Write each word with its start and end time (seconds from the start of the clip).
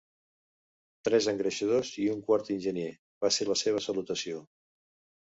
Tres 1.07 1.27
engreixadors 1.33 1.93
i 2.05 2.09
un 2.15 2.25
quart 2.31 2.51
enginyer, 2.57 2.89
va 3.27 3.35
ser 3.39 3.51
la 3.55 3.63
seva 3.65 3.87
salutació. 3.91 4.47